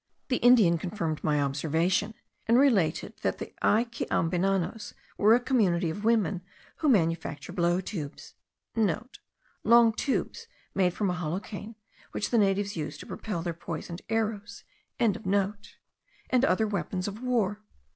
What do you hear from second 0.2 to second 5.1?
The Indian confirmed my observation, and related that the Aikeambenanos